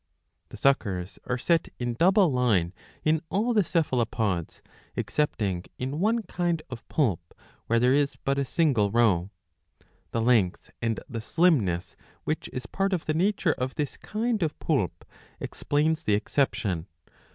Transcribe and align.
The 0.49 0.57
suckers 0.57 1.19
are 1.27 1.37
set 1.37 1.67
in 1.77 1.93
double 1.93 2.31
line 2.31 2.73
in 3.03 3.21
all 3.29 3.53
the 3.53 3.63
Cephalopods 3.63 4.63
excepting 4.97 5.65
in 5.77 5.99
one 5.99 6.23
kind 6.23 6.63
of 6.71 6.87
poulp, 6.87 7.39
where 7.67 7.77
there 7.79 7.93
is 7.93 8.15
but 8.15 8.39
a 8.39 8.43
single 8.43 8.89
row.^' 8.89 9.29
The 10.09 10.23
length 10.23 10.71
and 10.81 10.99
the 11.07 11.21
slimness 11.21 11.95
which 12.23 12.49
is 12.51 12.65
part 12.65 12.93
of 12.93 13.05
the 13.05 13.13
nature 13.13 13.53
of 13.59 13.75
this 13.75 13.95
kind 13.97 14.41
of 14.41 14.57
poulp 14.57 15.05
explains 15.39 16.01
the 16.01 16.15
exception. 16.15 16.87